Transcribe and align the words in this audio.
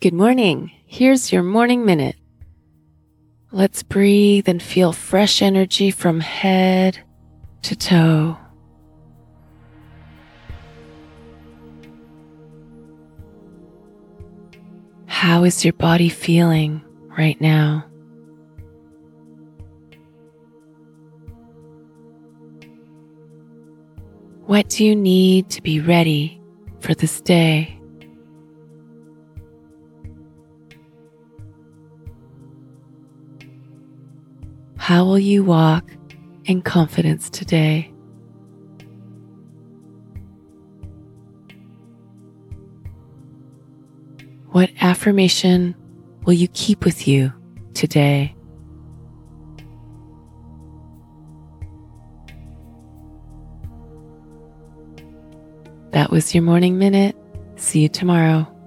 Good 0.00 0.14
morning. 0.14 0.70
Here's 0.86 1.32
your 1.32 1.42
morning 1.42 1.84
minute. 1.84 2.14
Let's 3.50 3.82
breathe 3.82 4.48
and 4.48 4.62
feel 4.62 4.92
fresh 4.92 5.42
energy 5.42 5.90
from 5.90 6.20
head 6.20 7.00
to 7.62 7.74
toe. 7.74 8.38
How 15.06 15.42
is 15.42 15.64
your 15.64 15.72
body 15.72 16.08
feeling 16.08 16.80
right 17.18 17.40
now? 17.40 17.84
What 24.46 24.68
do 24.68 24.84
you 24.84 24.94
need 24.94 25.50
to 25.50 25.60
be 25.60 25.80
ready 25.80 26.40
for 26.78 26.94
this 26.94 27.20
day? 27.20 27.77
How 34.88 35.04
will 35.04 35.18
you 35.18 35.44
walk 35.44 35.84
in 36.46 36.62
confidence 36.62 37.28
today? 37.28 37.92
What 44.46 44.70
affirmation 44.80 45.74
will 46.24 46.32
you 46.32 46.48
keep 46.54 46.86
with 46.86 47.06
you 47.06 47.30
today? 47.74 48.34
That 55.90 56.10
was 56.10 56.34
your 56.34 56.44
morning 56.44 56.78
minute. 56.78 57.14
See 57.56 57.80
you 57.80 57.90
tomorrow. 57.90 58.57